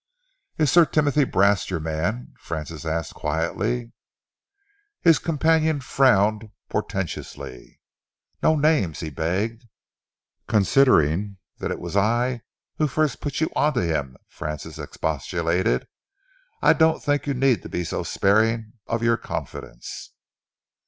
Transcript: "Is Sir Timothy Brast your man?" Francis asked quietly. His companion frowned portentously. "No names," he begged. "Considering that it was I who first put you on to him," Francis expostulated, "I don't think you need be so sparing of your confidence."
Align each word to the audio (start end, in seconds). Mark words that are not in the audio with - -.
"Is 0.57 0.71
Sir 0.71 0.85
Timothy 0.85 1.25
Brast 1.25 1.69
your 1.69 1.79
man?" 1.79 2.33
Francis 2.39 2.85
asked 2.85 3.13
quietly. 3.13 3.91
His 5.01 5.19
companion 5.19 5.79
frowned 5.79 6.49
portentously. 6.69 7.79
"No 8.41 8.55
names," 8.55 9.01
he 9.01 9.11
begged. 9.11 9.63
"Considering 10.47 11.37
that 11.59 11.69
it 11.69 11.77
was 11.79 11.95
I 11.95 12.41
who 12.79 12.87
first 12.87 13.21
put 13.21 13.41
you 13.41 13.51
on 13.55 13.75
to 13.75 13.81
him," 13.85 14.17
Francis 14.27 14.79
expostulated, 14.79 15.87
"I 16.63 16.73
don't 16.73 17.03
think 17.03 17.27
you 17.27 17.35
need 17.35 17.69
be 17.69 17.83
so 17.83 18.01
sparing 18.01 18.73
of 18.87 19.03
your 19.03 19.17
confidence." 19.17 20.13